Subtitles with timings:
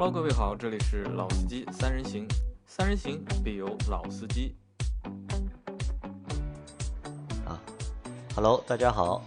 [0.00, 2.26] Hello，各位好，这里是老司机三人行，
[2.64, 4.56] 三人行必有老司机。
[7.44, 7.60] 啊
[8.34, 9.22] ，Hello，大家好，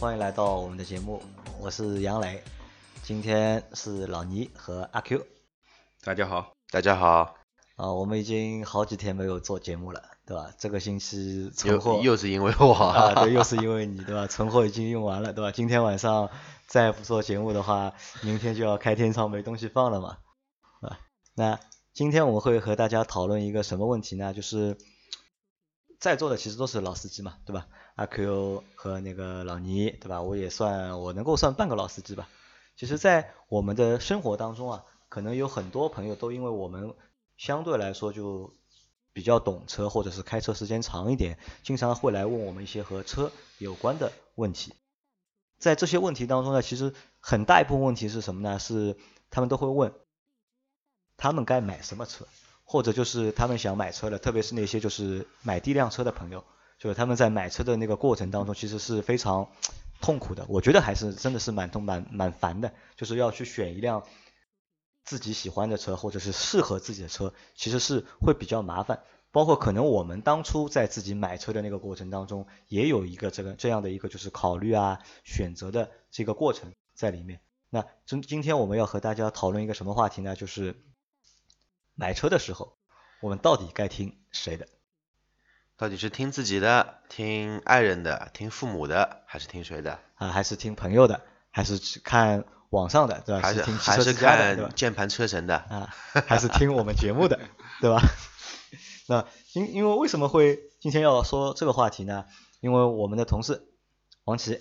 [0.00, 1.22] 欢迎来到我们的节目，
[1.60, 2.42] 我是杨磊，
[3.02, 5.22] 今天是老倪和阿 Q。
[6.02, 7.36] 大家好，大家好。
[7.74, 10.52] 啊，我们已经好几天没有做节目了，对吧？
[10.58, 14.26] 这个星期存货又又是因为我啊，对， 又是因为你，对吧？
[14.26, 15.52] 存货已经用完了，对吧？
[15.52, 16.28] 今天晚上
[16.66, 20.18] 再不做节目的话，明天就要开天窗没东西放了嘛，
[20.80, 20.98] 啊？
[21.34, 21.60] 那
[21.94, 24.34] 今天我们会和大家讨论一个什么问题呢？
[24.34, 24.76] 就是
[26.00, 27.68] 在座的其实都是老司机嘛，对吧？
[27.94, 30.20] 阿 Q 和那个老倪，对吧？
[30.22, 32.28] 我也算我能够算半个老司机吧。
[32.76, 36.94] 其实，在我们的生活当中啊，可能有很多朋友都因为我们。
[37.38, 38.54] 相对来说就
[39.16, 44.74] 比较懂车，或者是开车时间长一点，经常会来问我们一些和车有关的问题。
[45.58, 48.58] 在这些问题当中呢，其实很大一部分问题是什么呢？
[48.58, 48.94] 是
[49.30, 49.94] 他们都会问，
[51.16, 52.26] 他们该买什么车，
[52.62, 56.44] 或者就是他们想买车了，特别是那些就是买第一辆车的朋友，
[56.78, 59.48] 就是他们在买车的那个过程当中，其实是非常
[60.02, 60.44] 痛苦的。
[60.50, 64.02] 我觉得还是真的是蛮痛蛮蛮烦的，就是要去选一辆。
[65.06, 69.02] 自己喜欢的车或者是适合自己的车，其实是会比较麻烦。
[69.30, 77.40] 包括可能我们当初在自己买车的那个过程当中，也有一个这个这样的一个就是考虑啊选择的这个过程在里面。
[77.68, 80.34] 那今今天我们要和大家讨论一个什么话题呢？
[80.34, 80.82] 就是
[81.94, 82.76] 买车的时候，
[83.20, 84.66] 我们到底该听谁的？
[85.76, 90.00] 到底是听自己的、听爱人的、听父母的，还是听谁的？
[90.14, 91.20] 啊，还是听朋友的？
[91.50, 92.44] 还是看？
[92.70, 93.42] 网上的对吧？
[93.42, 95.94] 还是听还是看键盘车神的啊？
[96.26, 97.38] 还是听我们节目的
[97.80, 98.00] 对吧？
[99.08, 102.24] 那因因为为什么会今天要说这个话题呢？
[102.60, 103.62] 因为我们的同事
[104.24, 104.60] 王琦，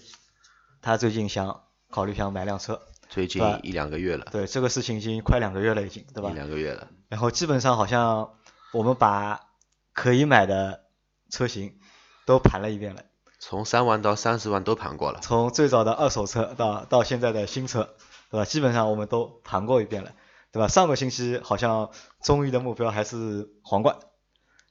[0.82, 4.28] 他最近想考虑想买辆车，最近一两个月了。
[4.32, 6.30] 对，这个事情已经快两个月了，已经对吧？
[6.30, 6.88] 一两个月了。
[7.08, 8.34] 然后基本上好像
[8.74, 9.48] 我们把
[9.94, 10.84] 可以买的
[11.32, 11.80] 车型
[12.26, 13.04] 都盘了一遍了。
[13.48, 17.90] 从三万到三十万都盘过了，从最早的二手车到到现在的新车，
[18.32, 18.44] 对吧？
[18.44, 20.14] 基本上我们都盘过一遍了，
[20.52, 20.68] 对吧？
[20.68, 21.92] 上个星期好像
[22.24, 23.98] 终于的目标还是皇冠，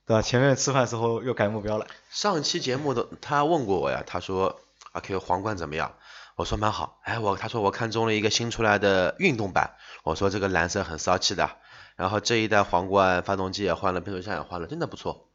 [0.08, 0.22] 对吧？
[0.22, 1.86] 前面吃饭时候又改目标了。
[2.10, 4.58] 上期节目的他问过我呀，他说
[4.90, 5.94] 阿 Q 皇冠怎么样？
[6.34, 6.98] 我说蛮好。
[7.04, 11.48] 哎，我他说我看中了一个新出来的运动版，我说这个蓝色很骚气的。
[11.94, 15.28] 然后这一代皇冠发动机也换了，变速箱也换了，真的不错。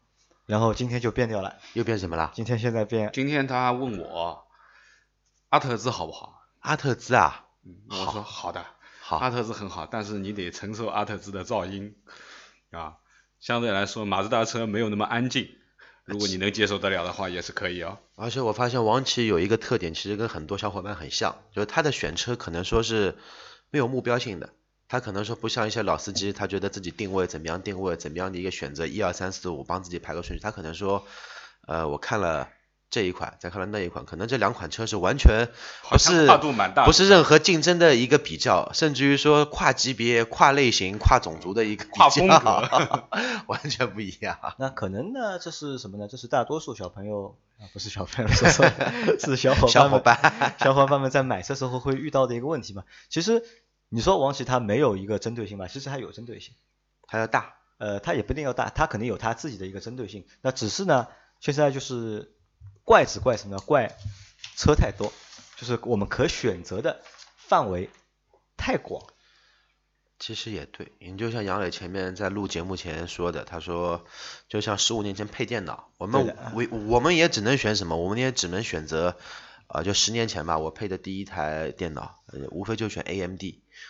[0.49, 2.31] 然后今天就变掉了，又变什么了？
[2.33, 3.11] 今天现在变。
[3.13, 4.47] 今天他问我
[5.49, 6.41] 阿特兹好不好？
[6.61, 7.45] 阿特兹啊，
[7.87, 8.65] 我说好的，
[8.99, 11.95] 好，阿特兹很好，但是你得承受阿特兹的噪音
[12.71, 12.95] 啊。
[13.39, 15.51] 相对来说，马自达车没有那么安静，
[16.03, 17.99] 如果你能接受得了的话，也是可以哦。
[18.15, 23.15] 而且我发现王琦有一个特点，其实跟很多小伙伴很像，就是他的选车可能说是
[23.69, 24.49] 没有目标性的。
[24.89, 30.41] 他可能说不像一些老司机，他觉得自己定位怎么样定位，怎么样的一个选择，一二三四五帮自己排个顺序。
[30.43, 31.05] 他可能说，
[31.67, 32.49] 呃，我看了
[32.89, 35.47] 这一款，再看了那一款，可能这两款车是完全
[35.91, 43.05] 不是跨度蛮大，不是任何竞争的一个比较，甚至于说跨级别、跨类型、跨种族的一个跨风格，
[43.45, 44.39] 完全不一样。
[44.57, 46.07] 那可能呢，这是什么呢？
[46.09, 48.73] 这是大多数小朋友啊，不是小朋友，说错了，
[49.19, 52.85] 是小伙小伙伴，小伙伴们在买车时候会遇到的一个问题嘛。
[53.07, 53.43] 其实。
[53.89, 55.67] 你说王琦他没有一个针对性吧？
[55.67, 56.53] 其实他有针对性，
[57.07, 60.27] 他要大，呃，他也不一定要大，他肯定有他自己的一个针对性。
[60.41, 61.07] 那只是呢，
[61.39, 62.31] 现在就是
[62.83, 63.57] 怪只怪什么？
[63.59, 63.97] 怪
[64.55, 65.11] 车太多，
[65.57, 67.01] 就是我们可选择的
[67.35, 67.89] 范围
[68.57, 69.03] 太广。
[70.19, 74.05] 其实也对，你就像杨磊前面在录节目前说的，他说
[74.47, 77.97] 就像十五年前配电脑，我们我我们也只能选什么？
[77.97, 79.17] 我们也只能选择。
[79.69, 83.41] 啊，就十年前吧，我配的第一台电脑，呃，无非就选 AMD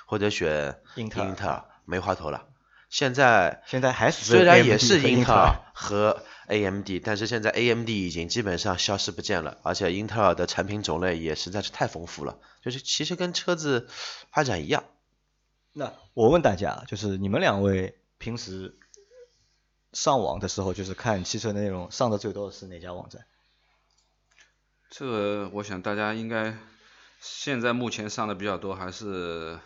[0.06, 2.48] 或者选英特尔，没话头了。
[2.90, 13.88] 现在现在还是虽然也是英特尔和 AMD，但是现在 AMD 已经基本上消失不见了，而且英特尔的产品种类也实在是太丰富了，就是其实跟车子
[14.32, 14.84] 发展一样。
[15.72, 18.78] 那我问大家，就是你们两位平时
[19.94, 23.26] 上网的时候，就是看汽车的内容，上的最多的是哪家网站？
[24.90, 26.58] 这个我想大家应该
[27.20, 29.60] 现在目前上的比较多还是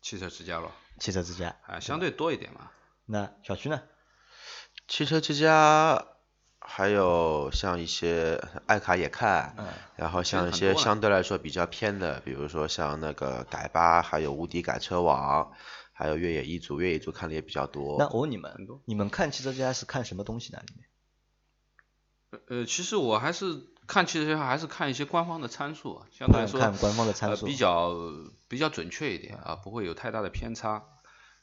[0.00, 0.70] 汽车之家咯。
[1.00, 2.70] 汽车之家啊，相对多一点嘛。
[3.06, 3.82] 那小区呢？
[4.86, 6.06] 汽车之家
[6.60, 9.56] 还有像一些爱卡也看，
[9.96, 15.52] 然后像一些相对来说比较偏的，比如说像那个改吧，还有无敌改车网，
[15.92, 17.96] 还有越野一族，越野一族看的也比较多。
[17.98, 18.54] 那我问你们，
[18.84, 20.62] 你们看汽车之家是看什么东西呢？
[20.64, 22.60] 里面？
[22.60, 23.71] 呃，其实我还是。
[23.92, 27.94] 看汽车之家还是看一些官方的参数，相对来说看官方的参数比较
[28.48, 30.82] 比较准确一点啊，不会有太大的偏差。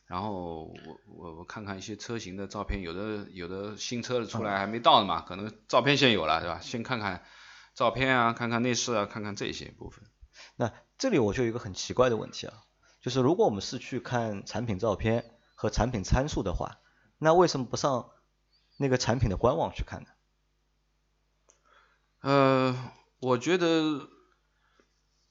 [0.07, 0.73] 然后我
[1.05, 6.59] 我我看看一些车型的照片，有的有的新车出来还没到呢嘛，可能照片先有了，对吧？
[6.59, 7.23] 先看看
[7.75, 10.03] 照片啊，看看内饰啊，看看这些部分。
[10.55, 12.53] 那这里我就有一个很奇怪的问题啊，
[12.99, 15.23] 就是如果我们是去看产品照片
[15.53, 16.79] 和产品参数的话，
[17.19, 18.09] 那为什么不上
[18.77, 20.07] 那个产品的官网去看呢？
[22.21, 22.75] 呃，
[23.19, 24.07] 我觉得，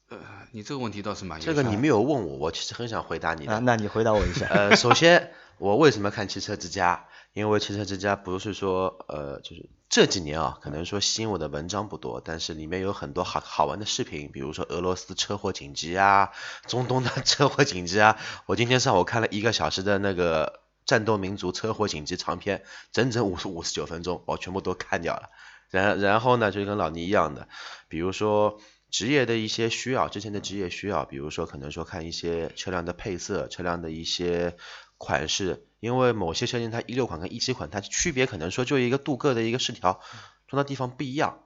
[0.08, 0.18] 呃，
[0.52, 3.52] 你这个问题倒是蛮这个你没有问我，我其实很想回答你的。
[3.52, 4.46] 啊，那你回答我一下。
[4.48, 7.06] 呃，首先我为什么看汽车之家？
[7.34, 16.30] 因为汽车之家不是说呃，就是这几年啊，可能说吸引我的文章不多，但是里面有很多好好玩的视频，比如说俄罗斯车祸紧急啊，
[16.66, 18.18] 中东的 车祸紧急啊。
[18.46, 25.28] 我今天上午看了一个小时的那个战斗民族车祸紧急长片，整整五十五十九分钟，我全部都看掉了。
[25.70, 27.48] 然然后呢，就跟老倪一样的，
[27.88, 28.58] 比如说
[28.90, 34.56] 职业的一些需要，之前的职业需要，比如说可能说看一些车辆的配色，车辆的一些
[34.96, 40.00] 款式，因为某些车型它一六款跟一七款它区别可能说就一个镀铬的一个饰条
[40.46, 41.44] 装的地方不一样，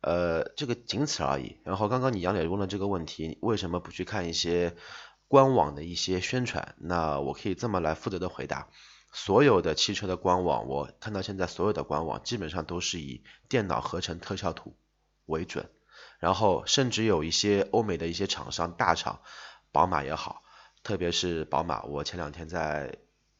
[0.00, 1.60] 呃，这个仅此而已。
[1.64, 4.74] 然后刚刚你杨磊问了这个问题，为什么不去看一些
[5.28, 6.74] 官网的一些宣传？
[6.78, 8.68] 那我可以这么来负责的回答。
[9.12, 14.76] 所有的汽车的官网，我看到现在所有的官网基本上都是以电脑合成特效图
[15.26, 15.68] 为准，
[16.18, 19.20] 然后甚至有一些欧美的一些厂商大厂，
[19.72, 20.42] 宝马也好，
[20.82, 22.98] 特别是宝马，我前两天在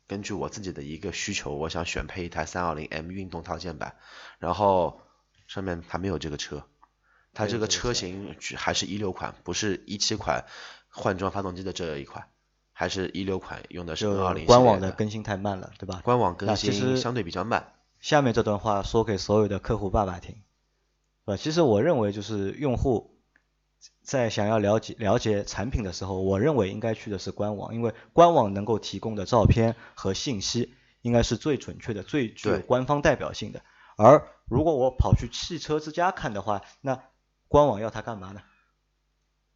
[0.08, 3.96] 根据我自己的一个需求，我想选配一台 320M 运动套件版，
[4.40, 5.00] 然后
[5.46, 6.66] 上面它没有这个车，
[7.32, 10.46] 它这个车型还是一六款，不是一七款
[10.88, 12.28] 换装发动机的这一款。
[12.80, 16.00] 还是一六款用的是二零官网的更新太慢了，对吧？
[16.02, 17.74] 官网更新相对比较慢。
[18.00, 21.36] 下面这段话说给所有的客户爸爸听，是吧？
[21.36, 23.20] 其实我认为就是用户
[24.02, 30.72] 在想要了解了解产品的时候，我认为应该去的是官网，因为官网能够提供的照片和信息
[31.02, 33.60] 应该是最准确的、最具有官方代表性的。
[33.98, 36.98] 而如果我跑去汽车之家看的话，那
[37.46, 38.40] 官网要它干嘛呢？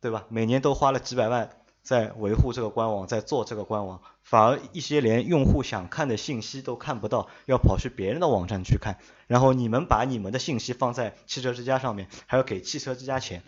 [0.02, 0.26] 对吧？
[0.28, 1.48] 每年都花了几百万。
[1.84, 8.98] 在维护这个官网，在做这个官网，反而一些连用户想看的信息都看不到，要跑去别人的网站去看。
[9.26, 13.42] 然后你们把你们的信息放在汽车之家上面，还要给汽车之家钱，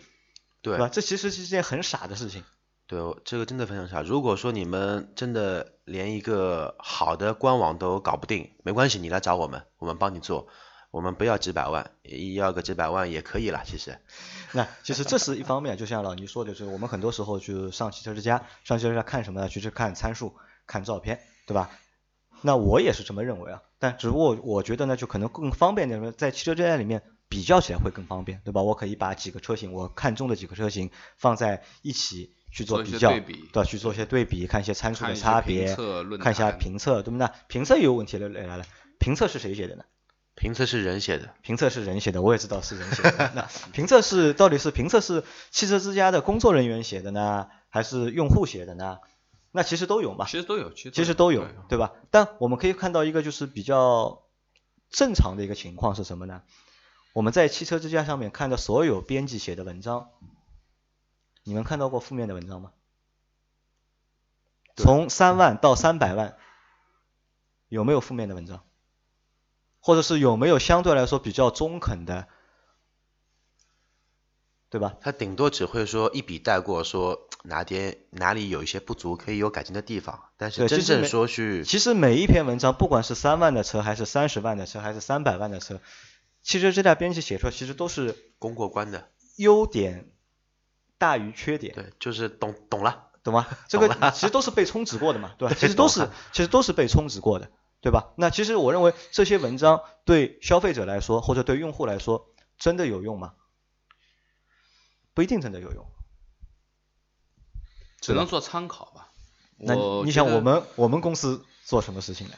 [0.61, 0.87] 对吧？
[0.87, 2.43] 这其实是一件很傻的事情。
[2.85, 4.01] 对，这个真的非常傻。
[4.01, 10.47] 如果说你们真的连一个好的官网都搞不定，没关系，你来找我们，我们帮你做。
[10.89, 11.91] 我们不要几百万，
[12.35, 13.61] 要个几百万也可以了。
[13.65, 13.99] 其实，
[14.53, 19.49] 那其实这是一方面，就像老倪说的，就是我们很多时候去上汽车之家，上汽车之家看什么呢？
[19.49, 20.35] 就是看参数、
[20.65, 21.69] 看照片，对吧？
[22.41, 23.61] 那我也是这么认为啊。
[23.79, 28.61] 但只不过我觉得呢，就可能更方便点，在汽车之家里面比较起来会更方便，对吧？
[28.61, 33.63] 我可以把几个车型，我看中的几个车型放在一起去做比较，对吧？
[33.63, 35.75] 去做一些对比，看一些参数的差别，
[36.19, 37.27] 看一下评测，对不对？
[37.47, 38.65] 评测也有问题了，来来来，
[38.99, 39.83] 评测是谁写的呢？
[40.39, 43.31] 评测是人写的，评测是人写的，我也知道是人写的。
[43.33, 48.99] 那 评测是到底是评测是汽车之家的工作人员写的呢，还是用户写的呢？
[49.51, 51.93] 那其实都有嘛，其实都有，其实都有，对吧？
[52.11, 54.21] 但我们可以看到一个就是比较
[54.91, 56.43] 正常的一个情况是什么呢？
[57.13, 60.09] 我们在汽车之家上面看到所有编辑写的文章，
[61.43, 62.73] 你们看到过负面的文章吗？
[64.75, 66.37] 从三万到三百万，
[67.69, 68.63] 有没有负面的文章？
[69.79, 72.27] 或者是有没有相对来说比较中肯的，
[74.69, 74.95] 对吧？
[75.01, 80.19] 他顶多只会说一笔带过，说哪点哪里有一些不足，可以有改进的地方。
[80.35, 85.79] 但是真正说去，其实每一篇文章，不管是三万的车，还是三十万的车，还是三百万的车，
[86.43, 90.11] 汽车之家编辑写出来，其实都是公过关的，优点
[90.97, 91.73] 大于缺点。
[91.73, 93.47] 对，就是懂懂了，懂吗？
[93.69, 95.55] 这个其实都是被充值过的嘛，对吧？
[95.57, 97.49] 其实都是其实都是被充值过的。
[97.81, 98.13] 对吧？
[98.17, 103.33] 那其实我认为这些文章对消费者来说，或者对用户来说，真的有用吗？
[105.13, 105.85] 不一定真的有用，
[108.01, 109.09] 只能做参考吧。
[109.57, 112.35] 那你想我们我们公司做什么事情呢？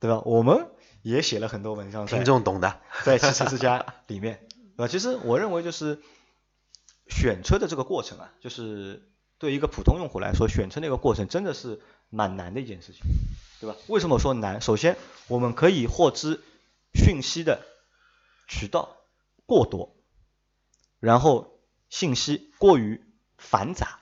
[0.00, 0.20] 对吧？
[0.24, 0.68] 我们
[1.02, 4.88] 也写了很多文章，听众懂的，在汽车之家里面，对吧？
[4.88, 6.02] 其实我认为就是
[7.08, 9.08] 选车的这个过程啊，就是
[9.38, 13.02] 对一个普通用户来说，选车那个过程真的是蛮难的一件事情。
[13.58, 13.74] 对吧？
[13.86, 14.60] 为什么说难？
[14.60, 16.42] 首先，我们可以获知
[16.92, 17.64] 讯息的
[18.46, 18.98] 渠道
[19.46, 19.96] 过多，
[21.00, 23.02] 然后信息过于
[23.38, 23.98] 繁杂，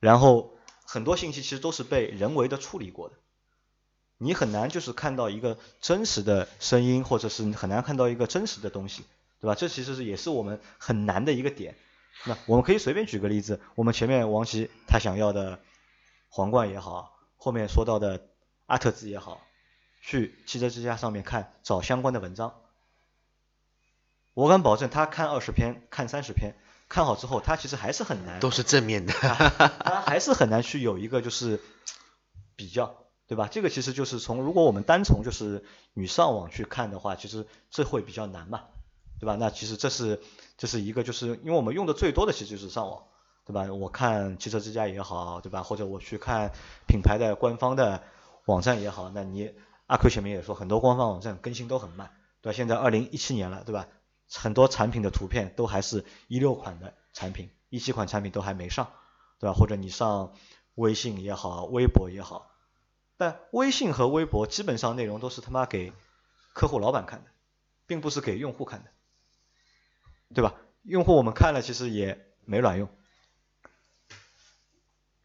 [0.00, 3.16] 然后很多信息其实都是被人为的处理过的，
[4.16, 9.04] 你很难就是看到一个真实的声音，或者是很难看到一个真实的东西，
[9.42, 9.54] 对吧？
[9.54, 11.76] 这其实是也是我们很难的一个点。
[12.24, 15.60] 那我们可以随便举个例子，我们前面王琦他想要的
[16.28, 17.18] 皇冠也好。
[17.36, 18.28] 后面说到的
[18.66, 19.40] 阿特兹也好，
[20.00, 22.54] 去汽车之家上面看找相关的文章，
[24.34, 26.54] 我敢保证他看二十篇看三十篇
[26.88, 31.60] 看好之后，他其实还是很难，都是正面的， 他还是很难去有一个就是
[32.56, 32.98] 比较。
[33.28, 33.48] 对吧？
[33.50, 35.64] 这个其实就是从如果我们单从就是
[35.94, 38.64] 你上网去看的话，其实这会比较难嘛，
[39.18, 39.36] 对吧？
[39.40, 40.20] 那其实这是
[40.62, 43.02] 这是一个就是因为我们用的最多的其实就是上网，
[43.44, 43.64] 对吧？
[43.74, 45.64] 我看汽车之家也好，对吧？
[45.64, 46.52] 或者我去看
[46.86, 48.04] 品牌的官方的
[48.44, 49.52] 网站也好，那你
[49.88, 52.56] 阿 Q 前面也说很多官方网站更新都很慢，对吧？
[52.56, 53.88] 现在二零一七年了，对吧？
[54.32, 58.92] 很多产品的图片都还是一六款的产品，一七款产品都还没上，
[59.40, 59.54] 对吧？
[59.58, 60.32] 或者你上
[60.76, 62.52] 微信也好，微博也好。
[63.16, 65.92] 但微信和微博基本上内容都是他妈给
[66.52, 67.30] 客户老板看的，
[67.88, 68.90] 并不是给用户看的，
[70.34, 70.54] 对吧？
[70.82, 72.88] 用户我们看了其实也没卵用。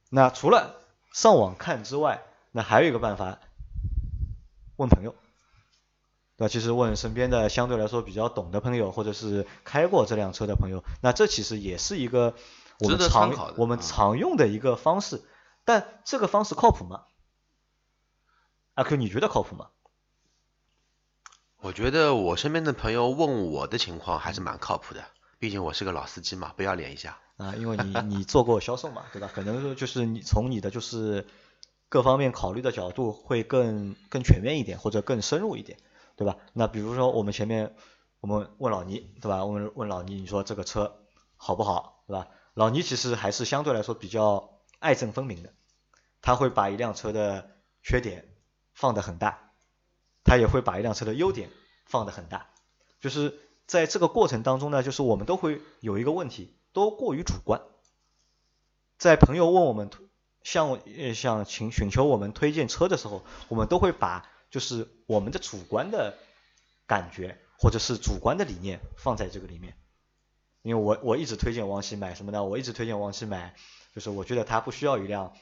[0.10, 0.82] 那除了
[1.14, 3.40] 上网看之外，那还有一个办法，
[4.78, 5.16] 问朋友，
[6.38, 6.48] 对吧？
[6.48, 12.36] 其实问身边的相对来说比较懂的朋友，或者是开过这辆车的朋友，那这其实也是一个
[12.80, 15.24] 我们常我们常用的一个方式。
[15.66, 17.04] 但这个方式靠谱吗？
[18.76, 19.70] 阿 Q，你觉得靠谱吗？
[21.60, 25.04] 我觉得我身边的朋友问我的情况还是蛮靠谱的，
[25.40, 27.18] 毕竟我是个老司机嘛，不要脸一下。
[27.38, 29.30] 啊，因为你你做过销售嘛，对吧？
[29.34, 31.28] 可能说就是你从你的就是
[31.90, 35.78] 各方面考虑的角度会更更全面一点，或者更深入一点，
[36.16, 36.38] 对吧？
[36.54, 37.76] 那比如说我们前面
[38.20, 39.46] 我们问老倪，对吧？
[39.46, 41.00] 问问老倪，你说这个车
[41.36, 42.28] 好不好，对吧？
[42.54, 45.54] 老倪其实还是相对来说比较爱憎分明的，
[46.22, 47.50] 他会把一辆车的
[47.82, 48.34] 缺点。
[48.74, 49.47] 放的很大，
[50.28, 51.50] 他也会把一辆车的优点
[51.86, 52.48] 放得很大，
[53.00, 57.62] 就是在这个过程当中呢，就是我们都会有一个问题，都过于主观。
[59.00, 59.90] 在朋友问我们
[60.44, 60.80] 向
[61.16, 66.18] 向请寻求我们推荐车的时候，我们都会把就是我们的主观的
[66.86, 69.76] 感觉或者是主观的理念放在这个里面。
[70.64, 72.44] 因为我我一直推荐王琦买什么呢？
[72.44, 73.56] 我一直推荐王琦买，
[73.96, 75.34] 就是我觉得他不需要一辆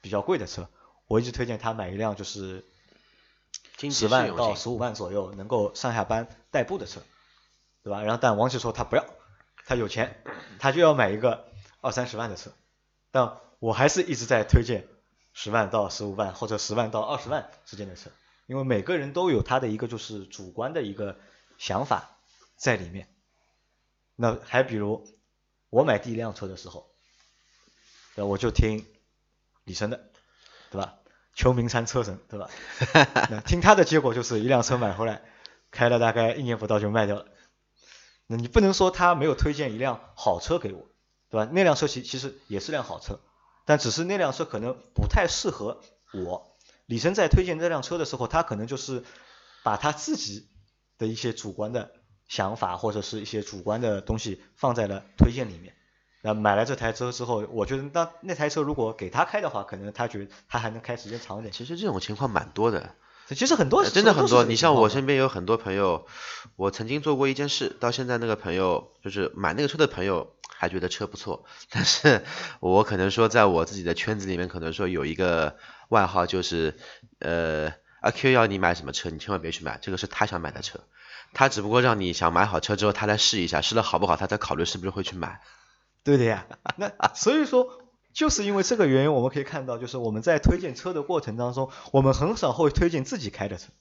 [0.00, 0.68] 比较贵的车。
[1.06, 2.64] 我一直推荐他买一辆就是
[3.78, 7.00] 十万到十五万左右能够上下班代步的车，
[7.82, 8.02] 对吧？
[8.02, 9.04] 然后但王琦说他不要，
[9.66, 10.22] 他有钱，
[10.58, 11.48] 他就要买一个
[11.80, 12.52] 二三十万的车。
[13.10, 14.86] 但我还是一直在推荐
[15.32, 18.10] 十万到十五万或者十万到二十万之间的车，
[18.46, 21.18] 因为每个人都有他的一个就是主观的一个
[21.58, 22.16] 想法
[22.56, 23.08] 在里面。
[24.16, 25.06] 那还比如
[25.70, 26.88] 我买第一辆车的时候，
[28.14, 28.86] 那我就听
[29.64, 30.10] 李晨的。
[30.70, 30.98] 对吧？
[31.34, 32.48] 求名山车神，对吧？
[33.30, 35.22] 那听他的结果就是一辆车买回来，
[35.70, 37.26] 开了大概一年不到就卖掉了。
[38.26, 40.88] 那你不能说他没有推荐一辆好车给我，
[41.28, 41.50] 对吧？
[41.52, 43.20] 那辆车其其实也是辆好车，
[43.66, 45.80] 但只是那辆车可能不太适合
[46.12, 46.56] 我。
[46.86, 49.04] 李晨在推荐这辆车的时候，他可能就是
[49.62, 50.48] 把他自己
[50.98, 51.90] 的一些主观的
[52.28, 55.74] 想法或者是一些主观的东西放在了推荐里面。
[56.26, 61.52] 那买了这台车之后，我觉得那那台车如果给他开的话，可能他觉得他还能开时间长一点。
[61.52, 62.94] 其实这种情况蛮多的，
[63.28, 64.42] 其实很多真的很多。
[64.42, 66.06] 你像我身边有很多朋友，
[66.56, 72.24] 我曾经做过一件事，到现在那个朋友就是买那个车的朋友还觉得车不错，但是
[72.60, 75.58] 我可能说在我自己的圈子里面，可能说有一个
[75.90, 76.74] 外号就是
[77.18, 80.80] 呃阿 Q 要你买什么车，你千万别去买，这个是他想买的车，
[81.34, 85.42] 他只不过让你想买好车之后他来试一下，试了好不好，他再考虑是不是会去买。
[86.04, 86.46] 对的呀，
[86.76, 87.80] 那所以说
[88.12, 93.72] 就是因为这个原因，我们可以看到，就是我们在推荐车的过程当中，我们很少会推荐自己开的车，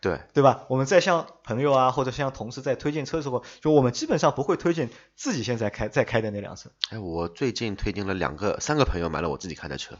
[0.00, 0.64] 对对吧？
[0.70, 6.70] 我们在向朋友啊或者向同事在推荐车的时候，就我们基本上不会推荐自己现在开在开的那辆车。
[6.90, 9.98] 哎，我最近推荐了两个、三个朋友买了我自己开的车，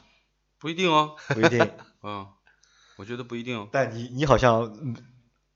[0.58, 1.70] 不一定哦，不一定，
[2.02, 2.28] 嗯，
[2.96, 3.68] 我觉得不一定哦。
[3.72, 4.94] 但你你好像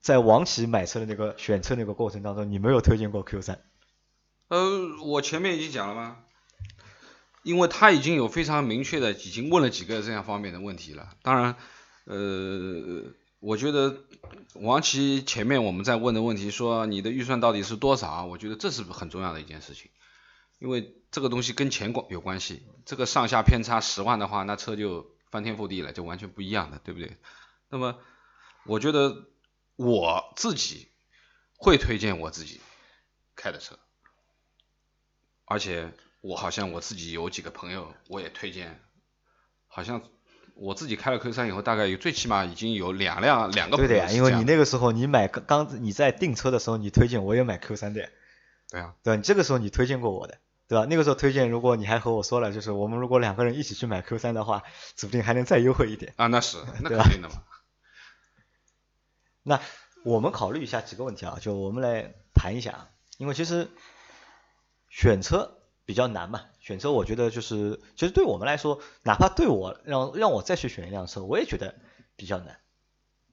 [0.00, 3.61] 在王琦买车的那个选车那个过程当中，你没有推荐过 Q 三。
[4.50, 6.19] 呃，我前面已经讲了吗？
[7.45, 11.14] 因为他已经有非常明确的，已经问了几个这样方面的问题了。
[11.23, 11.54] 当然，
[12.02, 13.04] 呃，
[13.38, 14.02] 我觉得
[14.54, 18.25] 王琦前面我们在问的问题，说你的预算到底是多少啊？
[18.25, 19.88] 我觉得这是很重要的一件事情，
[20.59, 22.64] 因为这个东西跟钱关有关系。
[22.85, 27.16] 这个上下偏差十万的话，那车就翻天覆地了，就完全不一样的，对不对？
[27.69, 28.00] 那么，
[28.66, 29.28] 我觉得
[29.76, 30.88] 我自己
[31.57, 32.61] 会推荐我自己
[33.37, 33.78] 开的车。
[35.50, 38.80] 而且我好像我自己有几个朋友，我也推荐，
[39.66, 40.00] 好像
[40.54, 43.76] 我自己开了 Q 三以后，大概有最起码已经有两辆两个。
[43.76, 48.09] 对的呀，因为你那个时候你买刚你在订车的时候，你推荐我也买 Q 三的。
[48.71, 48.95] 对啊。
[49.02, 50.38] 对，你这个时候你推荐过我的，
[50.69, 50.87] 对吧？
[50.88, 54.62] 那个时候推荐，如果你还和我说了，就是我们如果两个人一起去买 Q 三的话，
[54.95, 56.14] 指不定还能再优惠一点。
[56.16, 57.42] 啊，那是，那肯定的嘛。
[59.42, 59.61] 那
[60.04, 62.88] 我们考虑一下几个问题啊，就我们来谈一下啊，
[63.19, 63.69] 因为其实
[64.91, 65.57] 选车
[65.87, 71.77] 比较难嘛，选车我觉得就是，其实对我们来说，哪怕对我让让我再去选一辆车，我也觉得
[72.17, 72.59] 比较难，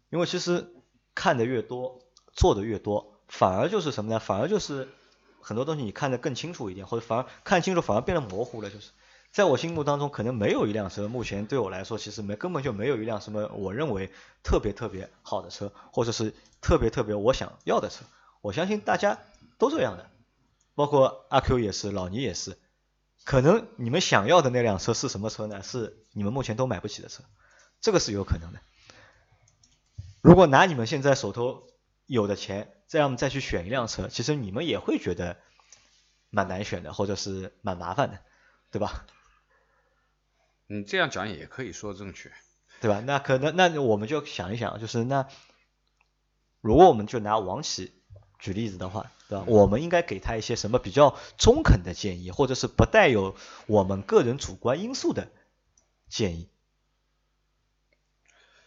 [0.09, 0.73] 因为其实
[1.13, 1.99] 看的越多，
[2.31, 4.19] 做的越多，反而就是什么呢？
[4.19, 4.87] 反而就是
[5.41, 8.91] 很多东西你看得更清楚一点，或者反而看清楚反而变得模糊了，就是。
[9.29, 14.09] 在我心目当中，可能没有一辆车，目前对我来说，其实没根本就没有一辆什么我认为
[14.41, 18.05] 特别特别好的车，或者是特别特别我想要的车。
[18.41, 19.19] 我相信大家
[19.57, 20.09] 都这样的，
[20.77, 22.55] 包括阿 Q 也是，老倪也是。
[23.23, 25.63] 可能你们想要的那辆车是什么车呢？
[25.63, 27.23] 是你们目前都买不起的车，
[27.81, 28.59] 这个是有可能的。
[30.21, 31.67] 如果拿你们现在手头
[32.05, 35.37] 有的钱，这样再去选一辆车，其实你们也会觉得
[36.29, 38.19] 蛮难选的，或者是蛮麻烦的，
[38.69, 39.03] 对吧？
[40.67, 42.31] 你这样讲也可以说正确。
[42.81, 42.99] 对吧？
[42.99, 45.27] 那可能那我们就想一想，就是那
[46.61, 47.91] 如果我们就拿王琦
[48.37, 49.45] 举例子的话，对吧？
[49.47, 55.29] 我们应该给他一些什么比较中肯的建议，或者是不带有我们个人主观因素的
[56.09, 56.49] 建议。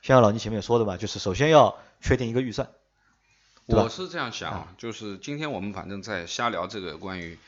[0.03, 2.71] 像老倪前面说的嘛，就是首先要确定一个预算，
[3.67, 7.39] 我是这样想，就是今天我们反正在瞎聊这个关于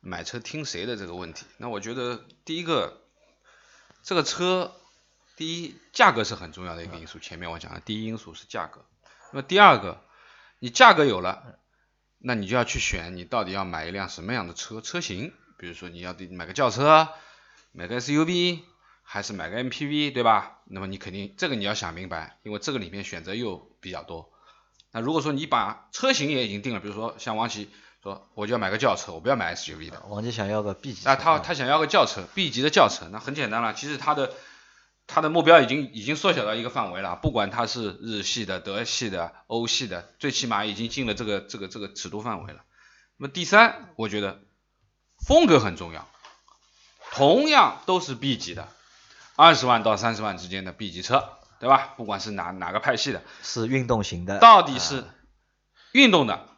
[0.00, 1.46] 买车听谁的这个问题。
[1.56, 3.00] 那我觉得第一个，
[4.02, 4.72] 这个车
[5.36, 8.84] 第一价格是很重要的一个因素，前面我讲的第一因素是价格。
[9.32, 10.02] 那么第二个，
[10.58, 11.58] 你价格有了，
[12.18, 17.08] 那你就要去选你到底要买一辆什么样的车车型，比如说你要得买个轿车，
[17.72, 18.60] 买个 SUV，
[19.02, 20.58] 还是买个 MPV，对吧？
[20.64, 24.30] 那么你肯定这个你要想明白，因为这个里面选择又比较多。
[24.92, 27.70] 那如果说你把车型也已经定了，比如说像王琦
[28.02, 34.32] 说我就要买个轿车，我不要买 SUV 的，王琦想要个 B 级车，那他他想要个轿车 B 级的轿车，那很简单了，其实他的
[35.06, 42.64] 他的目标已经已经缩小到一个范围了，不管他是日系的、德系的、欧系的，最起码已经进了这个这个这个尺度范围了。
[43.16, 44.40] 那么第三，我觉得
[45.24, 46.08] 风格很重要，
[47.12, 48.68] 同样都是 B 级的，
[49.36, 51.94] 二十万到三十万之间的 B 级车，对吧？
[51.96, 55.14] 不管是哪哪个派系的，是运动型的，到底是啊
[55.92, 56.48] 运动的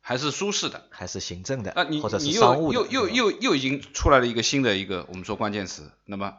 [0.00, 0.88] 还是舒适的？
[0.90, 5.92] 还是行政的，啊，你或者是你商务的，又又又又又已经出来了一个新的一个我们说关键词。
[6.06, 6.34] 那么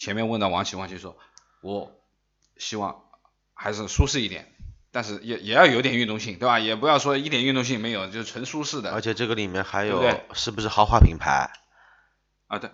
[0.00, 1.18] 前面问到王琦，王琦说，
[1.60, 1.92] 我
[2.56, 3.02] 希望
[3.52, 4.50] 还是舒适一点，
[4.90, 6.58] 但是也也要有点运动性，对吧？
[6.58, 8.92] 也不要说一点运动性没有，就是纯舒适的。
[8.92, 11.50] 而且这个里面还有对不对是不是豪华品牌
[12.46, 12.70] 啊，对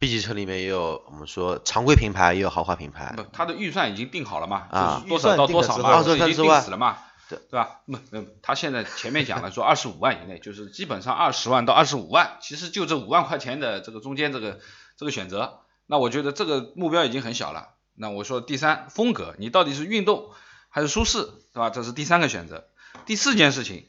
[0.00, 3.22] ，？B 级车里面也有我们说常规品牌，也有豪华品牌不，。
[3.32, 6.98] 他的预算已经定好了嘛，啊就是多少到多少嘛，已经定死了嘛，
[7.28, 7.82] 对对吧？
[7.86, 14.58] 那那他现在前面讲了说二十五万以内，就是基本上二十万到二十五万，其实就这五万块钱的这个中间这个
[14.96, 17.74] 这个选择，那我觉得这个目标已经很小了。
[17.94, 20.30] 那我说第三风格，你到底是运动
[20.68, 21.22] 还是舒适，
[21.52, 21.70] 对吧？
[21.70, 22.68] 这是第三个选择。
[23.06, 23.86] 第四件事情，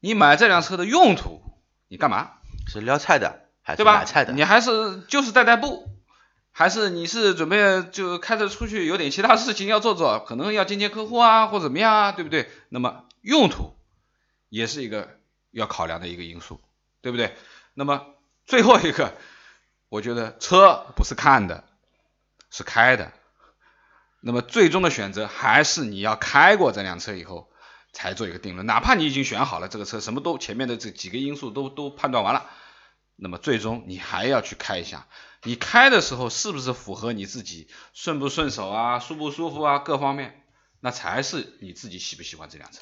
[0.00, 1.42] 你买这辆车的用途，
[1.88, 2.32] 你干嘛？
[2.68, 4.32] 是撩菜的还是对吧买菜的？
[4.32, 5.88] 你还是就是代代步，
[6.52, 12.48] 还是你是准备就开车出去有点其他事情要做做，可能要见见客户啊，或怎么样啊，对不对？
[12.68, 13.74] 那么用途
[14.48, 15.18] 也是一个
[15.50, 16.60] 要考量的一个因素，
[17.00, 17.34] 对不对？
[17.74, 18.06] 那么
[18.46, 19.14] 最后一个，
[19.92, 21.64] 我觉得车不是看的，
[22.50, 23.12] 是开的。
[24.22, 27.50] 那么最终的选择还是你要开过这辆车以后
[27.92, 32.48] 才做一个定论，哪怕你已经选好了这个车，什么都前面的这几个因素都都判断完了，
[33.16, 35.06] 那么最终你还要去开一下，
[35.42, 40.42] 你开的时候是不是符合你自己顺不顺手啊，舒不舒服啊，各方面，
[40.80, 42.80] 那才是你自己喜不喜欢这辆车。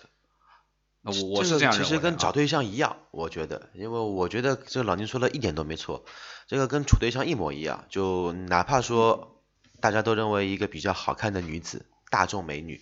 [1.02, 1.72] 那我我是这样。
[1.72, 6.04] 其实跟找对象一样，我觉得，因为我觉得这老宁说的一点都没错，
[6.46, 9.42] 这个跟处对象一模一样，就哪怕说
[9.80, 12.80] 大家都认为一个比较好看的女子，大众美女、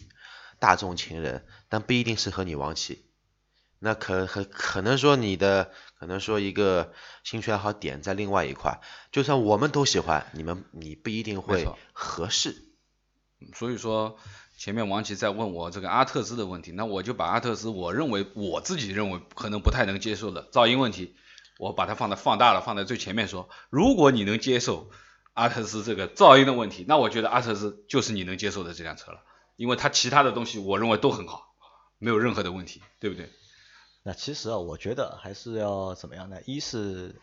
[0.59, 3.04] 大众情人，但不一定适合你王琦。
[3.81, 8.81] 那可可可能说你的可能说一个兴趣爱好点在另外一块，
[9.12, 12.64] 就算我们都喜欢，你们你不一定会合适。
[13.54, 14.16] 所以说，
[14.58, 21.14] 前面王琦在问我这个阿特兹的问题，那我就把阿特兹我认为我自己认为可能不太能接受的噪音问题，
[21.60, 24.90] 我把它放在放大了，放在最前面说，如果你能接受
[25.32, 29.22] 阿特兹这个噪音的问题，那我觉得阿特兹就是你能接受的这辆车了，
[29.54, 31.54] 因为它其他的东西我认为都很好，
[31.98, 33.30] 没有任何的问题，对不对？
[34.02, 36.42] 那其实啊，我觉得还是要怎么样呢？
[36.46, 37.20] 一是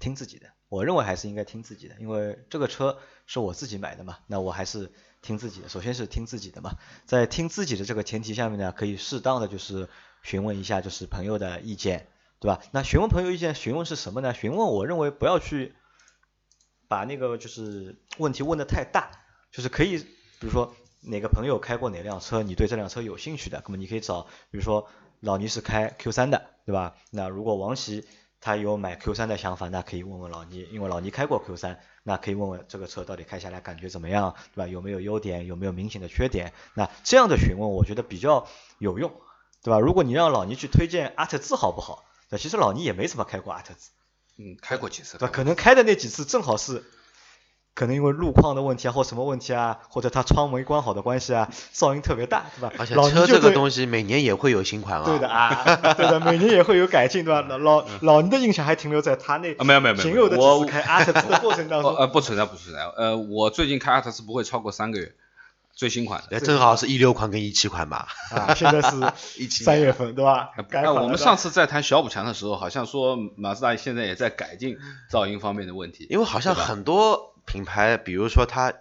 [0.00, 4.90] 听自己的，我认为还是应该听自己的，因为这个车是我自己买的嘛，那我还是
[5.28, 5.68] 听自己的。
[5.68, 9.90] 首先是听自己的嘛，在听自己的这个前提下面呢，可以适当的就是
[10.22, 12.08] 询问一下就是朋友的意见，
[12.40, 12.62] 对吧？
[12.70, 14.32] 那询问朋友意见，询问是什么呢？
[14.32, 15.74] 询问我认为不要去
[16.88, 19.10] 把那个就是问题问的太大，
[19.52, 24.88] 就是可以，比如说哪个朋友开过哪辆车，你对这辆车有兴趣的，那么你可以找，比如说
[25.20, 26.94] 老倪是开 Q 三的，对吧？
[27.10, 28.06] 那如果王琦
[28.40, 34.66] 他有买 Q 三的想法，那可以问问老倪，因为老倪开过 Q 三，那可以问问这个车到底开下来感觉怎么样，对吧？
[34.66, 36.54] 有没有优点，有没有明显的缺点？
[36.72, 39.12] 那这样的询问，我觉得比较有用，
[39.62, 39.78] 对吧？
[39.78, 42.06] 如果你让老倪去推荐阿特兹好不好？
[42.30, 43.90] 那其实老倪也没怎么开过阿特兹，
[44.38, 45.32] 嗯，开过几次，对吧？
[45.34, 46.82] 可能开的那几次正好是。
[47.74, 52.72] 可能因为路况的问题啊，或什么问题啊，或者它窗没关好的关系啊，噪音特别大，对吧？
[52.76, 55.04] 而且车这个东西每年也会有新款啊。
[55.04, 57.40] 对的啊， 对的，每年也会有改进，对吧？
[57.48, 61.94] 老老老倪的印象还停留在他那没有没有没有仅有的几次开阿特兹的 过程当中。
[61.94, 65.14] 呃，不存在不存在，呃，我最近开阿特兹不会超过三个月，
[65.72, 66.40] 最新款的。
[66.40, 68.08] 正好是一六款跟一七款吧。
[68.32, 68.96] 啊，现在是
[69.40, 70.50] 一七三月份，对吧？
[70.72, 74.76] 哎，我们上次在谈小补强的时候，好像说马自达现在也在改进
[75.08, 77.34] 噪音方面的问题，因为好像很多。
[77.48, 78.74] 品牌，比如说它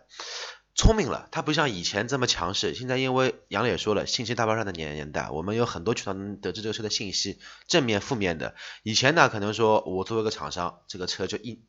[0.75, 2.75] 聪明了，它不像以前这么强势。
[2.75, 8.53] 现在因为杨磊说了，信息大爆炸的年年代，我们有很多渠道能得知这个车的信息，正面、负面的。
[8.83, 11.63] 以前呢，可能说我作为一个厂商，这个车就一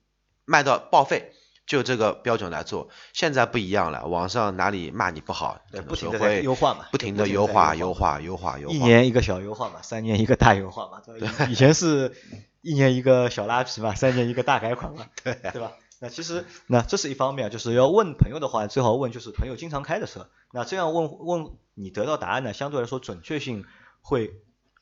[0.44, 1.32] 卖到报废，
[1.66, 2.90] 就这个标准来做。
[3.14, 8.74] 现在不一样了，网上哪里骂你不好，不停的优化嘛，不停的优化、优化、优化、优化。
[8.74, 11.00] 一年一个小优化嘛，三年一个大优化嘛。
[11.06, 11.18] 对
[11.50, 12.14] 以前是
[12.61, 15.72] 一年一个小拉皮嘛，三年一个大改款嘛，对对吧？
[16.00, 20.30] 那其实，那这是一方面，就是要问朋友的话，最好问就是朋友经常开的车。
[20.52, 23.64] 那这样问问你得到答案呢，相对来说准确性
[24.00, 24.32] 会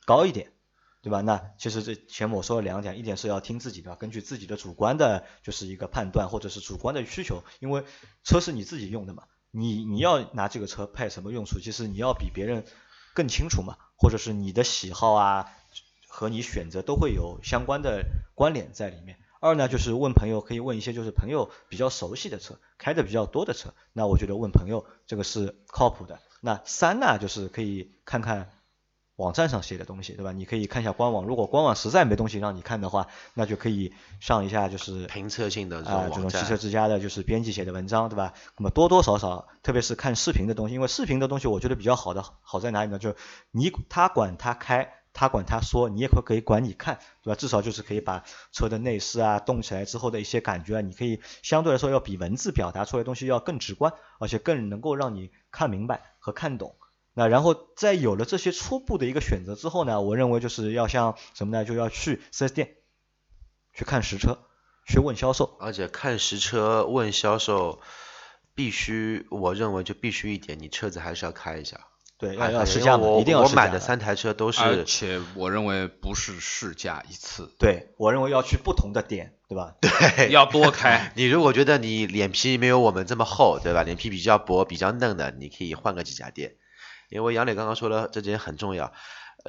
[0.05, 0.53] 高一点，
[1.03, 1.23] 对吧？
[1.23, 7.85] 那其实这前面我说了两点，一点是要听自己的，根据自己的主观的，就是一个判断或者是主观的需求，因为
[8.23, 12.65] 车是你自己用的嘛，你你要拿这个车派什么用处，其实你要比别人
[13.15, 15.51] 更清楚嘛，或者是你的喜好啊
[16.07, 19.19] 和你选择都会有相关的关联在里面。
[19.47, 26.19] 二呢，就是问朋友，可以问一些就是朋友比较熟悉的车，开的比较多的车，那我觉得问朋友这个是靠谱的。
[26.41, 28.51] 那三呢，就是可以看看
[29.17, 30.33] 网站上写的东西，对吧？
[30.33, 38.35] 你可以看一下官网，如果官网实在没东西让你看的话，那就可以上一下就是评测性的啊这种汽车之家的就是编辑写的文章，对吧？
[38.59, 42.99] 那么多多少少，特别是看视频的东西，因为视频的东西我觉得比较好的好在哪里呢？
[42.99, 43.15] 就
[43.53, 44.93] 你他管他开。
[45.17, 47.35] 他管他说，你也可可以管你看，对吧？
[47.35, 56.77] 至少就是可以把车的内饰啊，动起来之后的一些感觉啊，你可以相对来说要比文字表达出来东西要更直观，而且更能够让你看明白和看懂。
[57.15, 61.65] 那然后在有了这些初步的一个选择之后呢，我认为就是要像什么呢？
[61.65, 62.75] 就要去 4S 店
[63.73, 64.37] 去看实车，
[64.87, 65.57] 去问销售。
[65.61, 67.81] 而且看实车问销售，
[68.55, 71.87] 必须我认为就必须一点，你车子还是要开一下。
[72.19, 73.63] 对，要要试驾嘛，一定要试驾。
[73.63, 77.55] 我买的三台车都是，而且我认为不是试驾一次。
[77.59, 79.75] 对，我认为要去不同的店，对吧？
[79.83, 81.13] 对，要多开。
[81.17, 83.83] 你如果觉得你脸皮没有我们这么厚，对吧？
[83.83, 86.55] 脸皮比较薄、比较嫩的，你可以换个几家店。
[87.11, 88.93] 因为杨磊刚刚说了，这点很重要。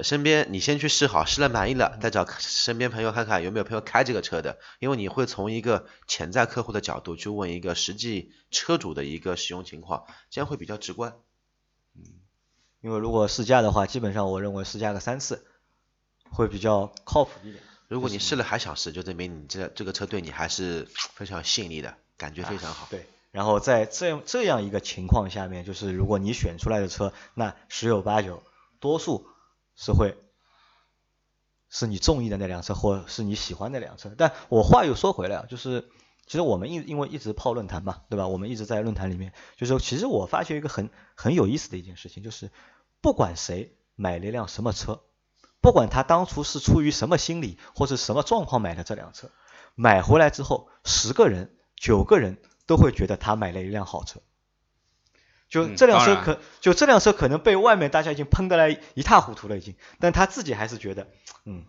[0.02, 4.58] 身边你先去试好，试了满意了，再找身边朋友看看有没有朋友开这个车的。
[4.78, 11.14] 因为你会从一个潜在客户的角度去问一个实际车主的一个使用情况，这样会比较直观。
[12.80, 15.44] 因为如果试驾的话，基本上我认为试驾个三次
[16.30, 17.62] 会比较靠谱一点。
[17.88, 22.86] 如果你试了还想试，就证明你这这个车对你还是非常有吸引力的，感觉非常好。
[22.90, 28.42] 对，然后在这样这样一个情况下面，就是如果你选出来的车，那十有八九
[28.78, 29.26] 多数
[29.74, 30.18] 是会
[31.70, 34.12] 是你中意的那辆车，或是你喜欢那辆车。
[34.18, 35.88] 但我话又说回来啊，就是
[36.28, 38.28] 其实我们一因为一直泡论坛嘛，对吧？
[38.28, 42.52] 我们一直在论坛里面，就是说其实我发现一个很很有意思的一件事情，就是。
[43.00, 45.02] 不管谁买了一辆什么车，
[45.60, 49.30] 不管他当初是出于什么心理或者什么状况买的这辆车，
[49.76, 54.18] 买回来之后，十个人九个人都会觉得他买了一辆好车。
[55.48, 61.06] 就这辆车可就这辆车可能被外面大家已经喷得来一塌糊涂了已经，但他自己还是觉得，
[61.44, 61.66] 嗯，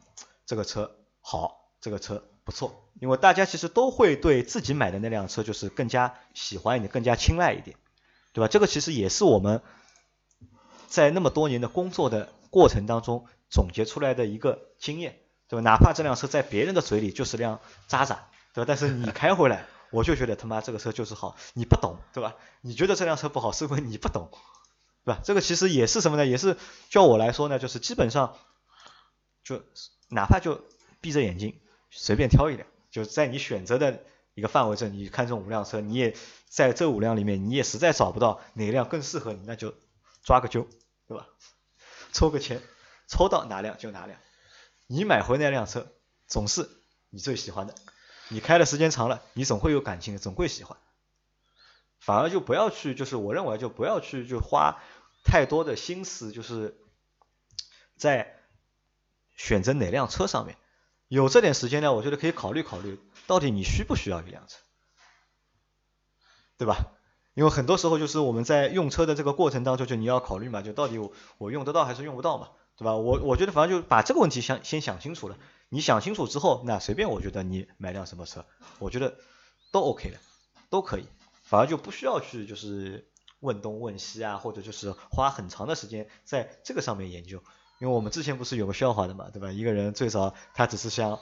[0.47, 7.77] 这个车好，这个车不错，因为大家其实都会对自己买的那辆车就是更加喜欢一点，更加青睐一点，
[8.33, 8.47] 对吧？
[8.47, 9.61] 这个其实也是我们。
[10.87, 15.61] 在那么多年的工作的过程当中，总结出来的一个经验，对吧？
[15.61, 18.65] 哪怕这辆车在别人的嘴里就是辆渣渣，对吧？
[18.67, 21.37] 但是你开回来，我就觉得他妈这个车就是好。
[21.53, 22.33] 你不懂，对吧？
[22.61, 24.31] 你觉得这辆车不好，是因为你不懂，
[25.05, 25.21] 对吧？
[25.23, 26.25] 这个其实也是什么呢？
[26.25, 26.57] 也是
[26.89, 28.35] 叫我来说呢，就是基本上，
[29.43, 29.61] 就
[30.07, 30.59] 哪怕就
[31.01, 31.59] 闭着眼睛
[31.89, 36.15] 随便挑一辆，就在你选择的一个范围内，你看中五辆车，你也
[36.47, 39.73] 在这五辆里面，你也实在找不到哪辆更适合你，那就
[40.23, 40.67] 抓个阄。
[41.07, 41.27] 对吧？
[42.13, 42.61] 抽个签，
[43.07, 44.19] 抽到哪辆就哪辆。
[44.85, 45.91] 你买回那辆车
[46.27, 46.69] 总是
[47.09, 47.73] 你最喜欢的，
[48.27, 50.77] 你开的时间长了，你总会有感情的，总会喜欢。
[51.99, 54.83] 反而就不要去，就是我认为就不要去就花
[55.23, 56.77] 太多的心思，就是
[57.97, 58.37] 在
[59.35, 60.55] 选择哪辆车上面。
[61.09, 64.59] 有这点时间呢，我觉得可以考虑考虑，到底你需不需要一辆车，
[66.57, 66.93] 对吧？
[67.33, 72.95] 因为很多时候就是我们在用车的这个过程当中，就你要考虑嘛，就到底我我用得到还是用不到嘛，对吧？
[72.95, 75.37] 我我觉得反正就把这个问题想先想清楚了，
[75.69, 78.45] 你想清楚之后，那随便我觉得你买辆什么车，
[78.77, 79.17] 我觉得
[79.71, 80.17] 都 OK 的，
[80.69, 81.05] 都可以，
[81.41, 87.41] 反而就不需要去就是问东问西啊，或者就是花很长的时间在这个上面研究。
[87.79, 89.51] 因为我们之前不是有个笑话的嘛，对吧？
[89.51, 91.19] 一个人最少他只是想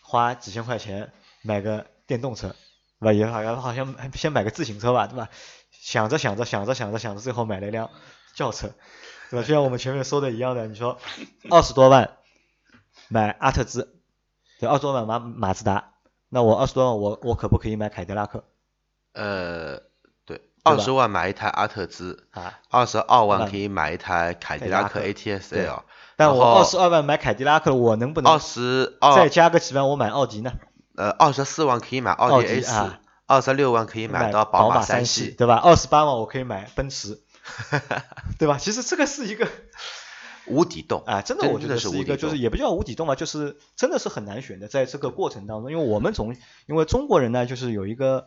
[0.00, 2.56] 花几千块钱买个电动车，
[2.98, 3.12] 对吧？
[3.12, 5.28] 也好像好像先买个自行车吧，对吧？
[5.70, 7.90] 想着想着想着想着想着，最后买了一辆
[8.34, 8.68] 轿车，
[9.30, 9.46] 对吧？
[9.46, 10.98] 就像我们前面说的一样的，你说
[11.50, 12.16] 二十多万
[13.08, 14.00] 买阿特兹，
[14.58, 15.92] 对，二十多万买马自达，
[16.30, 18.44] 那我二十多万我我可不可以买凯迪拉克？
[19.12, 19.82] 呃，
[20.24, 25.84] 对，二十万买一台阿特兹，啊，二十二万可以买一台凯迪拉克 ATS 对 L。
[26.18, 30.52] 但我二十二万买凯迪拉克，我能不能二十再加个几万我买奥迪呢？
[30.96, 35.54] 呃二十四万可以买奥奥迪迪 A 四啊，二十六万可以买到宝马三系，对吧？
[35.62, 37.20] 二十八万我可以买奔驰，
[38.36, 38.58] 对吧？
[38.58, 39.46] 其实这个是一个
[40.48, 46.34] 无底洞啊，真的我觉得是是一个，就是也不叫无底洞吧，就是真的是很难选的，在这个过程当中，因为我们从
[46.66, 48.26] 因为中国人呢，就是有一个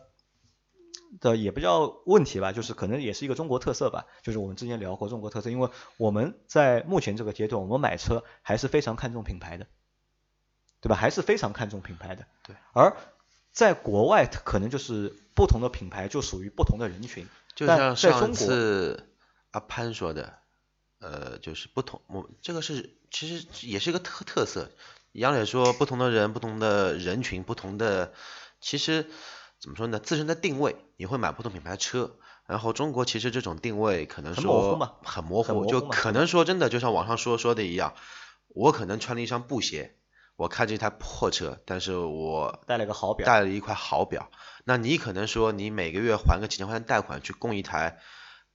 [1.20, 9.66] 的也不叫问题吧，就是可能也是一个中国特色吧，就是我们之前聊过中国特色，因为我们在目前这个阶段，我们买车还是非常看重品牌的，
[10.80, 10.96] 对吧？
[10.96, 12.26] 还是非常看重品牌的。
[12.42, 12.56] 对。
[12.72, 12.96] 而
[13.52, 17.28] 在国外，可能就是不同的品牌就属于不同的人群。
[17.54, 19.10] 就但像上次
[19.50, 20.38] 阿潘说的，
[21.00, 24.70] 呃，就是不同，我这个是其实也是一个特特色。
[25.12, 28.14] 杨磊说，不同的人、不同的人群、不同的，
[28.62, 29.10] 其实
[29.62, 30.00] 怎么说呢？
[30.00, 32.16] 自身的定位，你会买不同品牌的车。
[32.46, 37.94] 然后中国其实这种定位可能很模糊说嘛很模糊，就可能说真的，就像网上说说的一样，
[38.48, 39.94] 我可能穿了一双布鞋，
[40.34, 44.32] 我开着一台破车，但是我带了个好表，带了一块好表，
[44.64, 48.00] 那你可能说你每个月还个几千块钱贷款去供一台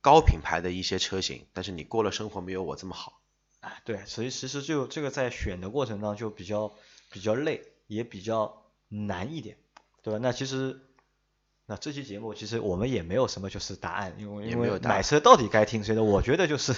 [0.02, 3.22] 高品牌的一些车型，但是你过了生活没有我这么好。
[3.62, 6.74] 哎，对，所以其实就这个在选的过程当中就比较
[7.10, 9.58] 比较累，也比较难一点，
[10.04, 10.20] 对吧？
[10.22, 10.82] 那其实
[11.70, 16.04] 那这期节目其实我们也没有什么就是答案，因为因为买车到底该听谁的？
[16.04, 16.74] 我觉得就是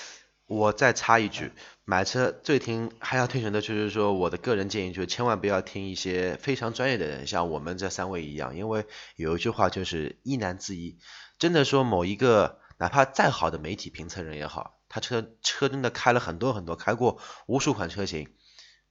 [0.46, 1.50] 我再插一句，
[1.86, 8.84] 买车最听还要推荐的就是说，我的个人建议就是千万不要听一些非常专业的人，像我们这三位一样，因为
[9.16, 10.98] 有一句话就是一难自一，
[11.38, 18.28] 真的说某一个哪怕再好的媒体评测人也好，他车车真的开了很多很多，开过无数款车型，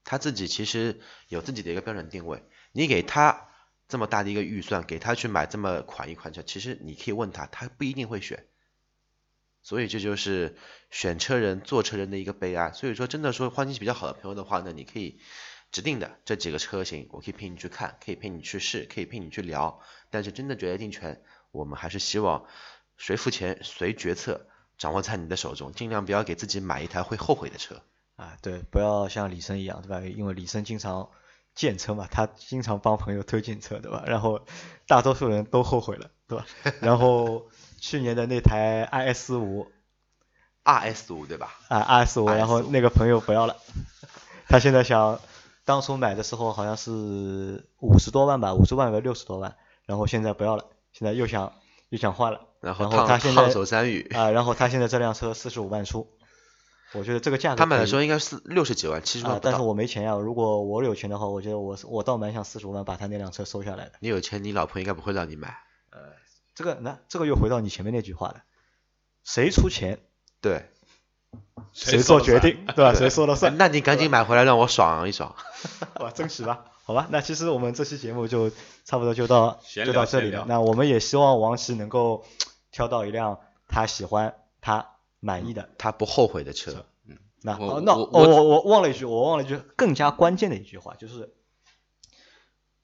[0.04, 3.50] 他自己其实有自己的一个标准定位，你给他
[3.88, 8.46] 这么大的一个预算，给他去买这么款一款车，其实你可以问他，他不一定会选。
[9.62, 10.58] 所以这就是
[10.92, 12.72] 选车人、做车人的一个悲哀。
[12.74, 15.20] 所以说，真的说关系比较好的朋友的话呢，你可以
[15.72, 19.80] 指定的这几个车型，我可以陪你去看，可以陪你去试，可以陪你去聊。
[20.10, 22.46] 但是真的决定权，我们还是希望
[22.98, 27.84] 谁付钱谁决策，掌握在你的手中，尽量不要给自己买一台会后悔的车。
[28.18, 30.02] 啊，对，不要像李生一样，对吧？
[30.02, 31.10] 因为李生经常
[31.56, 34.04] 见车嘛，他经常帮朋友推荐车，对吧？
[34.08, 34.42] 然后
[34.88, 36.46] 大多数人都后悔了，对吧？
[36.82, 37.48] 然后
[37.80, 39.68] 去年的那台 IS 五
[40.64, 41.54] RS 五对吧？
[41.68, 43.58] 啊，RS 五，然后那个朋友不要了，
[44.48, 45.20] 他现在想，
[45.66, 51.54] 当初买的时候好像是五十多万吧，五十万和六十多万，然后现在不要了，现在又想
[51.90, 56.08] 又想换了，然后他现在手山芋，啊，然后他现在这辆车四十五万出，
[56.94, 59.62] 我觉得这个价格他买的时候应该是六十几万、七十啊，但是。
[59.62, 63.94] 我没钱呀，如果我有钱的话，我觉得我我倒蛮想四十五万把他那辆车收下来的。
[64.00, 65.58] 你有钱，你老婆应该不会让你买。
[65.92, 66.00] 呃
[66.56, 68.44] 这个那这个又回到你前面那句话了，
[69.24, 69.98] 谁出钱
[70.40, 70.70] 对，
[71.72, 72.94] 谁做决定，对吧？
[72.94, 73.56] 谁说了算？
[73.58, 75.36] 那你赶紧买回来让我爽一爽。
[76.00, 77.08] 哇，争取吧，好吧。
[77.10, 78.52] 那其实我们这期节目就
[78.86, 80.46] 差不多就到就到这里了。
[80.48, 82.24] 那我们也希望王琦能够
[82.72, 84.93] 挑到一辆他喜欢、他
[85.24, 85.70] 满意的。
[85.78, 86.86] 他不后悔的车。
[87.08, 91.34] 嗯那我哦那我我我忘了一句，我忘了一句更加关键的一句话，就是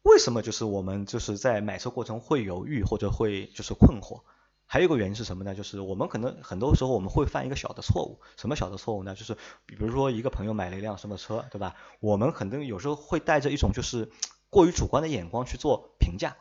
[0.01, 4.23] 为什么就是我们就是在买车过程会犹豫或者会就是困惑。
[4.65, 5.55] 还有一个原因是什么呢？
[5.55, 9.15] 就是我们可能很多时候我们会犯一个小的错误，什么小的错误呢？
[9.15, 11.75] 就是比如说一个朋友买了一辆什么车，对吧？
[12.01, 14.11] 我们可能有时候会带着一种就是
[14.49, 16.35] 过于主观的眼光去做评价。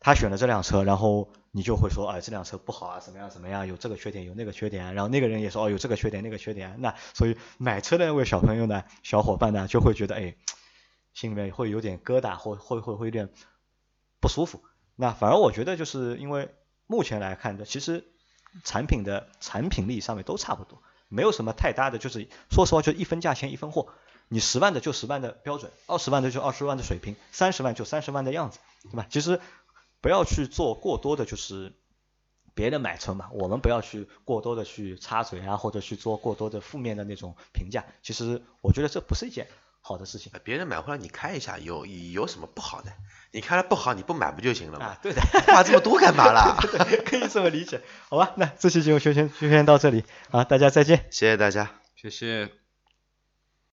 [0.00, 10.36] 他选了这辆车，然后你就会说，哎，这辆车不好啊，怎么样怎么样，有这个缺点，有那个缺点，然后那个人也说，哦，有这个缺点，那个缺点，那所以买车的那位小朋友呢，小伙伴呢，就会觉得，哎，
[11.14, 13.28] 心里面会有点疙瘩，或会会会有点
[14.20, 14.62] 不舒服。
[14.94, 16.48] 那反而我觉得，就是因为
[16.86, 18.04] 目前来看的，其实
[18.62, 23.88] 产品的产品力上面都差不多，没有什么太大的，就是说实话，就一分价钱一分货，
[24.28, 29.04] 你十万的就十万的标准，二十万的就二十万的水平，三十万就三十万的样子，对吧？
[29.10, 29.40] 其实。
[30.00, 31.72] 不要去做过多的，就是
[32.54, 37.84] 别人买车嘛，我们不要去过多的去插嘴啊，或者去做过多的负面的那种评价。
[38.02, 39.46] 其实我觉得这不是一件
[39.80, 40.32] 好的事情。
[40.44, 42.92] 别人买回来你开一下，有有什么不好的？
[43.30, 44.96] 你开了不好，你不买不就行了吗？
[45.02, 46.56] 对的，话这么多干嘛啦？
[47.06, 48.32] 可以这么理解，好吧？
[48.36, 52.67] 那这期节目就先就先到这里好，大家再见，谢谢大家，谢谢。